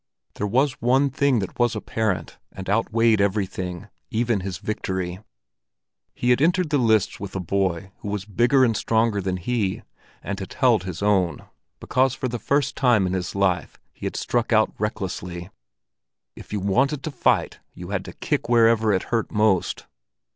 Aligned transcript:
There 0.33 0.47
was 0.47 0.81
one 0.81 1.11
thing 1.11 1.37
that 1.41 1.59
was 1.59 1.75
apparent, 1.75 2.39
and 2.51 2.67
outweighed 2.67 3.21
everything, 3.21 3.87
even 4.09 4.39
his 4.39 4.57
victory. 4.57 5.19
He 6.15 6.31
had 6.31 6.41
entered 6.41 6.71
the 6.71 6.79
lists 6.79 7.19
with 7.19 7.35
a 7.35 7.39
boy 7.39 7.91
who 7.99 8.07
was 8.07 8.25
bigger 8.25 8.65
and 8.65 8.75
stronger 8.75 9.21
than 9.21 9.37
he, 9.37 9.83
and 10.23 10.39
had 10.39 10.53
held 10.53 10.85
his 10.85 11.03
own, 11.03 11.45
because 11.79 12.15
for 12.15 12.27
the 12.27 12.39
first 12.39 12.75
time 12.75 13.05
in 13.05 13.13
his 13.13 13.35
life 13.35 13.79
he 13.93 14.07
had 14.07 14.15
struck 14.15 14.51
out 14.51 14.73
recklessly. 14.79 15.51
If 16.35 16.51
you 16.51 16.59
wanted 16.61 17.03
to 17.03 17.11
fight, 17.11 17.59
you 17.75 17.89
had 17.91 18.03
to 18.05 18.13
kick 18.13 18.49
wherever 18.49 18.91
it 18.91 19.03
hurt 19.13 19.31
most. 19.31 19.85